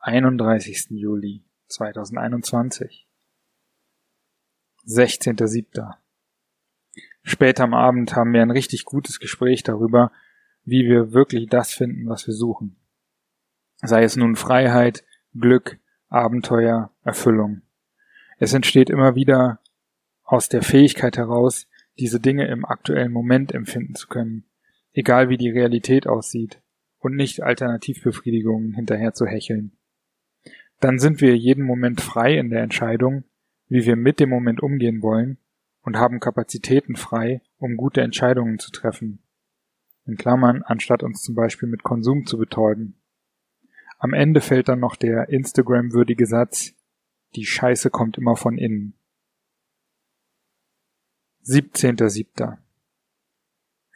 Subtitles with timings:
[0.00, 0.90] 31.
[0.90, 3.08] Juli 2021.
[4.86, 5.94] 16.07.
[7.22, 10.12] Später am Abend haben wir ein richtig gutes Gespräch darüber,
[10.62, 12.76] wie wir wirklich das finden, was wir suchen.
[13.82, 17.62] Sei es nun Freiheit, Glück, Abenteuer, Erfüllung.
[18.38, 19.60] Es entsteht immer wieder
[20.22, 21.66] aus der Fähigkeit heraus,
[21.98, 24.44] diese Dinge im aktuellen Moment empfinden zu können,
[24.92, 26.62] egal wie die Realität aussieht,
[26.98, 29.77] und nicht Alternativbefriedigungen hinterher zu hecheln.
[30.80, 33.24] Dann sind wir jeden Moment frei in der Entscheidung,
[33.68, 35.38] wie wir mit dem Moment umgehen wollen
[35.82, 39.20] und haben Kapazitäten frei, um gute Entscheidungen zu treffen.
[40.06, 42.94] In Klammern, anstatt uns zum Beispiel mit Konsum zu betäuben.
[43.98, 46.74] Am Ende fällt dann noch der Instagram-würdige Satz,
[47.34, 48.94] die Scheiße kommt immer von innen.
[51.44, 52.58] 17.07.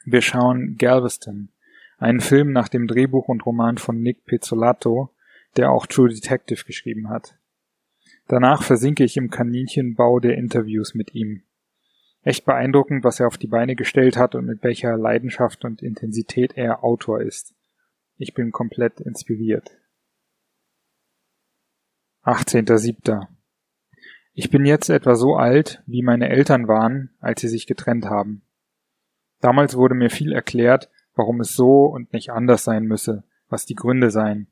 [0.04, 1.50] Wir schauen Galveston,
[1.98, 5.11] einen Film nach dem Drehbuch und Roman von Nick Pizzolato,
[5.56, 7.36] der auch True Detective geschrieben hat.
[8.28, 11.42] Danach versinke ich im Kaninchenbau der Interviews mit ihm.
[12.22, 16.56] Echt beeindruckend, was er auf die Beine gestellt hat und mit welcher Leidenschaft und Intensität
[16.56, 17.54] er Autor ist.
[18.16, 19.70] Ich bin komplett inspiriert.
[22.24, 23.26] 18.07.
[24.34, 28.42] Ich bin jetzt etwa so alt, wie meine Eltern waren, als sie sich getrennt haben.
[29.40, 33.74] Damals wurde mir viel erklärt, warum es so und nicht anders sein müsse, was die
[33.74, 34.46] Gründe seien.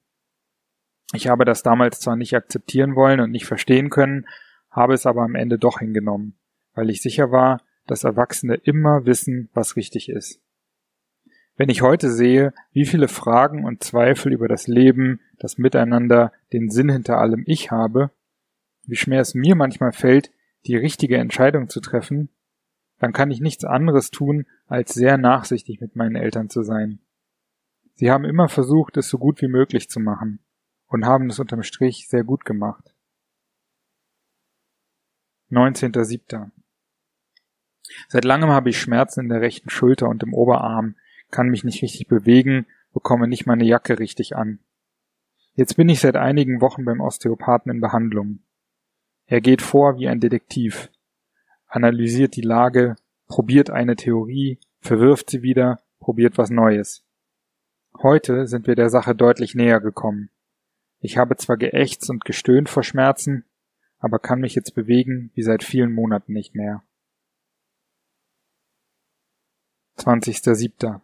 [1.12, 4.26] Ich habe das damals zwar nicht akzeptieren wollen und nicht verstehen können,
[4.70, 6.36] habe es aber am Ende doch hingenommen,
[6.74, 10.40] weil ich sicher war, dass Erwachsene immer wissen, was richtig ist.
[11.56, 16.70] Wenn ich heute sehe, wie viele Fragen und Zweifel über das Leben, das Miteinander, den
[16.70, 18.12] Sinn hinter allem ich habe,
[18.86, 20.30] wie schwer es mir manchmal fällt,
[20.66, 22.30] die richtige Entscheidung zu treffen,
[22.98, 27.00] dann kann ich nichts anderes tun, als sehr nachsichtig mit meinen Eltern zu sein.
[27.94, 30.38] Sie haben immer versucht, es so gut wie möglich zu machen
[30.90, 32.94] und haben es unterm Strich sehr gut gemacht.
[35.50, 36.50] 19.07.
[38.08, 40.96] Seit langem habe ich Schmerzen in der rechten Schulter und im Oberarm,
[41.30, 44.58] kann mich nicht richtig bewegen, bekomme nicht meine Jacke richtig an.
[45.54, 48.40] Jetzt bin ich seit einigen Wochen beim Osteopathen in Behandlung.
[49.26, 50.90] Er geht vor wie ein Detektiv,
[51.66, 52.96] analysiert die Lage,
[53.26, 57.04] probiert eine Theorie, verwirft sie wieder, probiert was Neues.
[58.02, 60.30] Heute sind wir der Sache deutlich näher gekommen.
[61.00, 63.44] Ich habe zwar geächtzt und gestöhnt vor Schmerzen,
[63.98, 66.82] aber kann mich jetzt bewegen wie seit vielen Monaten nicht mehr.
[69.98, 71.00] 20.07.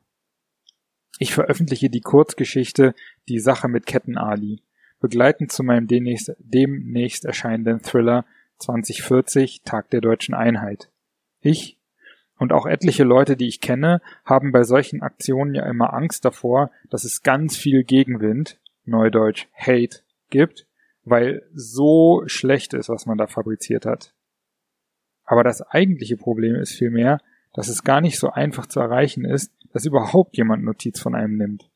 [1.19, 2.95] Ich veröffentliche die Kurzgeschichte
[3.29, 4.63] Die Sache mit Ketten-Ali,
[5.01, 8.25] begleitend zu meinem demnächst, demnächst erscheinenden Thriller
[8.59, 10.91] 2040 Tag der deutschen Einheit.
[11.41, 11.79] Ich
[12.39, 16.71] und auch etliche Leute, die ich kenne, haben bei solchen Aktionen ja immer Angst davor,
[16.91, 20.67] dass es ganz viel Gegenwind, Neudeutsch Hate, gibt,
[21.05, 24.15] weil so schlecht ist, was man da fabriziert hat.
[25.25, 27.21] Aber das eigentliche Problem ist vielmehr,
[27.53, 31.37] dass es gar nicht so einfach zu erreichen ist, dass überhaupt jemand Notiz von einem
[31.37, 31.71] nimmt.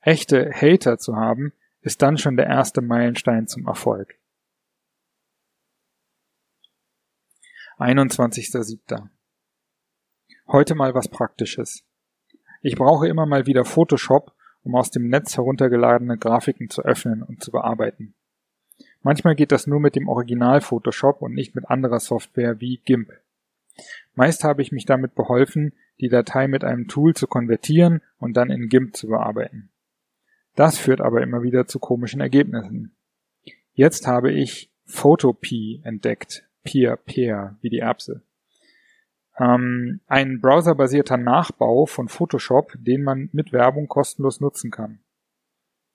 [0.00, 4.18] Echte Hater zu haben, ist dann schon der erste Meilenstein zum Erfolg.
[7.78, 9.08] 21.07.
[10.48, 11.82] Heute mal was Praktisches.
[12.60, 17.42] Ich brauche immer mal wieder Photoshop, um aus dem Netz heruntergeladene Grafiken zu öffnen und
[17.42, 18.14] zu bearbeiten.
[19.02, 23.12] Manchmal geht das nur mit dem Original Photoshop und nicht mit anderer Software wie GIMP.
[24.14, 28.50] Meist habe ich mich damit beholfen, die Datei mit einem Tool zu konvertieren und dann
[28.50, 29.70] in GIMP zu bearbeiten.
[30.54, 32.94] Das führt aber immer wieder zu komischen Ergebnissen.
[33.72, 36.44] Jetzt habe ich Photopea entdeckt.
[36.64, 38.22] Peer, Peer, wie die Erbse.
[39.40, 45.00] Ähm, ein browserbasierter Nachbau von Photoshop, den man mit Werbung kostenlos nutzen kann.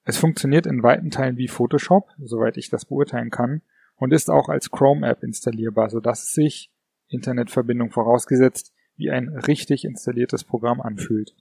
[0.04, 3.62] Es funktioniert in weiten Teilen wie Photoshop, soweit ich das beurteilen kann,
[3.98, 6.72] und ist auch als Chrome-App installierbar, sodass es sich
[7.08, 11.36] Internetverbindung vorausgesetzt, wie ein richtig installiertes Programm anfühlt.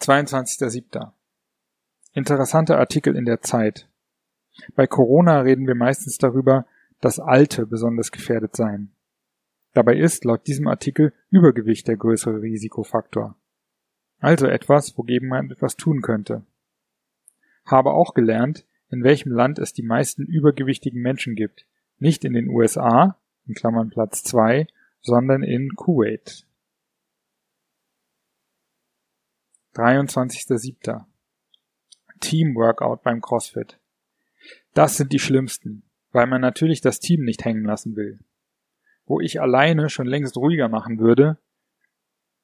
[0.00, 1.10] 22.07.
[2.12, 3.88] Interessanter Artikel in der Zeit.
[4.76, 6.66] Bei Corona reden wir meistens darüber,
[7.00, 8.92] dass Alte besonders gefährdet seien.
[9.78, 13.36] Dabei ist laut diesem Artikel Übergewicht der größere Risikofaktor.
[14.18, 16.44] Also etwas, wogegen man etwas tun könnte.
[17.64, 21.64] Habe auch gelernt, in welchem Land es die meisten übergewichtigen Menschen gibt.
[22.00, 24.66] Nicht in den USA, in Klammern Platz 2,
[25.00, 26.44] sondern in Kuwait.
[29.76, 31.04] 23.07.
[32.18, 33.78] Teamworkout beim CrossFit.
[34.74, 38.18] Das sind die schlimmsten, weil man natürlich das Team nicht hängen lassen will.
[39.08, 41.38] Wo ich alleine schon längst ruhiger machen würde,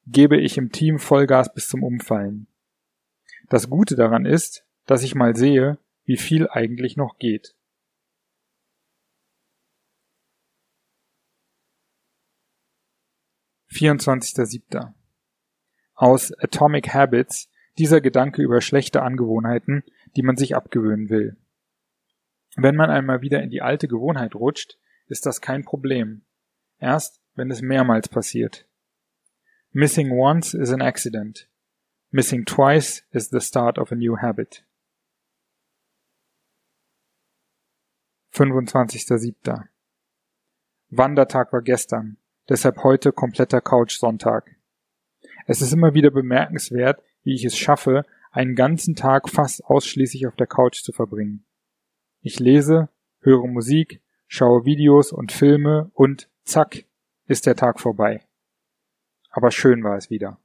[0.07, 2.47] gebe ich im Team Vollgas bis zum Umfallen.
[3.51, 7.55] Das Gute daran ist, dass ich mal sehe, wie viel eigentlich noch geht.
[13.67, 14.95] Vierundzwanzigster.
[15.95, 19.85] Aus Atomic Habits dieser Gedanke über schlechte Angewohnheiten,
[20.17, 21.37] die man sich abgewöhnen will.
[22.57, 24.79] Wenn man einmal wieder in die alte Gewohnheit rutscht,
[25.09, 26.25] ist das kein Problem.
[26.79, 28.67] Erst, wenn es mehrmals passiert.
[29.73, 31.49] Missing once is an accident.
[32.11, 34.65] Missing twice is the start of a new habit.
[38.33, 39.69] 25.07.
[40.91, 42.19] Wandertag war gestern,
[42.49, 44.57] deshalb heute kompletter Couch-Sonntag.
[45.47, 50.37] Es ist immer wieder bemerkenswert, wie ich es schaffe, einen ganzen Tag fast ausschließlich auf
[50.37, 51.45] der Couch zu verbringen.
[52.21, 52.89] Ich lese,
[53.21, 56.85] höre Musik, schaue Videos und Filme und zack,
[57.27, 58.27] ist der Tag vorbei.
[59.31, 60.39] Aber schön war es wieder.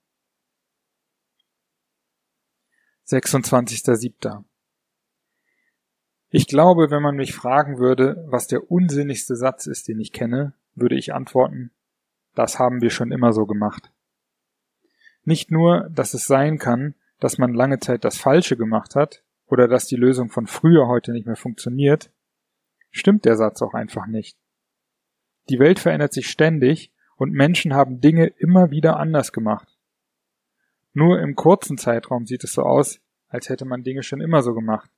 [3.07, 4.43] 26.07.
[6.31, 10.53] Ich glaube, wenn man mich fragen würde, was der unsinnigste Satz ist, den ich kenne,
[10.75, 11.71] würde ich antworten,
[12.35, 13.91] das haben wir schon immer so gemacht.
[15.23, 19.67] Nicht nur, dass es sein kann, dass man lange Zeit das Falsche gemacht hat oder
[19.67, 22.11] dass die Lösung von früher heute nicht mehr funktioniert,
[22.91, 24.38] stimmt der Satz auch einfach nicht.
[25.49, 29.77] Die Welt verändert sich ständig und Menschen haben Dinge immer wieder anders gemacht.
[30.93, 34.53] Nur im kurzen Zeitraum sieht es so aus, als hätte man Dinge schon immer so
[34.53, 34.89] gemacht.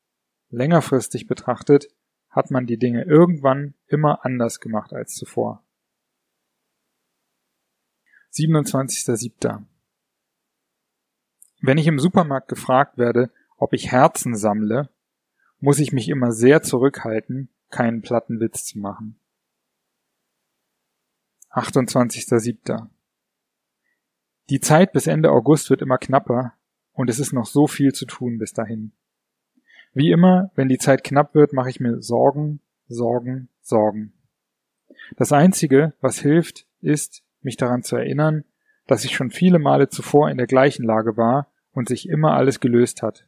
[0.49, 1.87] Längerfristig betrachtet
[2.29, 5.63] hat man die Dinge irgendwann immer anders gemacht als zuvor.
[8.33, 9.65] 27.07.
[11.61, 14.89] Wenn ich im Supermarkt gefragt werde, ob ich Herzen sammle,
[15.59, 19.20] muss ich mich immer sehr zurückhalten, keinen platten Witz zu machen.
[21.53, 22.87] 28.07.
[24.49, 26.53] Die Zeit bis Ende August wird immer knapper
[26.93, 28.93] und es ist noch so viel zu tun bis dahin.
[29.93, 34.13] Wie immer, wenn die Zeit knapp wird, mache ich mir Sorgen, Sorgen, Sorgen.
[35.17, 38.45] Das Einzige, was hilft, ist, mich daran zu erinnern,
[38.87, 42.59] dass ich schon viele Male zuvor in der gleichen Lage war und sich immer alles
[42.61, 43.27] gelöst hat.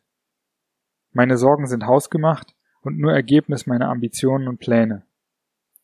[1.11, 5.05] Meine Sorgen sind hausgemacht und nur Ergebnis meiner Ambitionen und Pläne.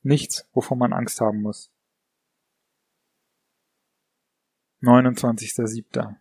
[0.01, 1.69] Nichts, wovon man Angst haben muss.
[4.81, 6.15] 29.07.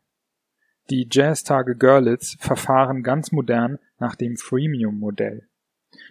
[0.90, 5.48] Die Jazztage Görlitz verfahren ganz modern nach dem Freemium-Modell.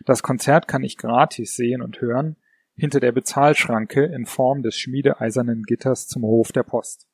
[0.06, 2.38] Das Konzert kann ich gratis sehen und hören,
[2.74, 7.08] hinter der Bezahlschranke in Form des schmiedeeisernen Gitters zum Hof der Post.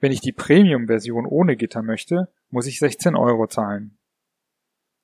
[0.00, 3.98] Wenn ich die Premium-Version ohne Gitter möchte, muss ich 16 Euro zahlen.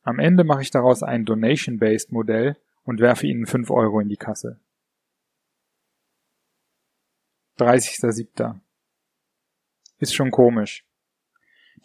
[0.02, 4.16] Am Ende mache ich daraus ein Donation-Based Modell und werfe ihnen 5 Euro in die
[4.16, 4.60] Kasse.
[7.58, 8.60] 30.07.
[10.04, 10.84] Ist schon komisch.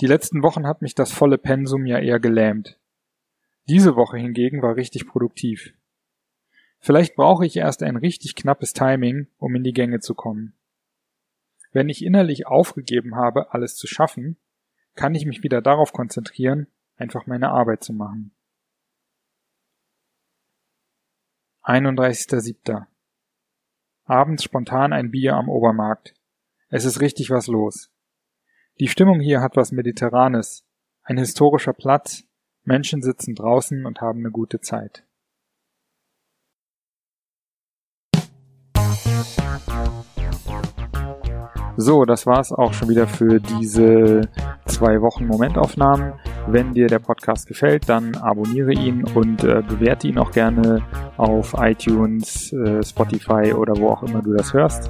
[0.02, 2.78] Die letzten Wochen hat mich das volle Pensum ja eher gelähmt.
[3.70, 5.74] Diese Woche hingegen war richtig produktiv.
[6.80, 10.54] Vielleicht brauche ich erst ein richtig knappes Timing, um in die Gänge zu kommen.
[11.72, 14.36] Wenn ich innerlich aufgegeben habe, alles zu schaffen,
[14.96, 18.36] kann ich mich wieder darauf konzentrieren, einfach meine Arbeit zu machen.
[21.64, 22.86] 31.07.
[24.04, 26.16] Abends spontan ein Bier am Obermarkt.
[26.68, 27.90] Es ist richtig was los.
[28.80, 30.64] Die Stimmung hier hat was Mediterranes.
[31.04, 32.24] Ein historischer Platz,
[32.64, 35.04] Menschen sitzen draußen und haben eine gute Zeit.
[41.76, 44.22] So, das war's auch schon wieder für diese
[44.66, 46.14] zwei Wochen Momentaufnahmen.
[46.48, 50.86] Wenn dir der Podcast gefällt, dann abonniere ihn und äh, bewerte ihn auch gerne
[51.18, 54.90] auf iTunes, äh, Spotify oder wo auch immer du das hörst.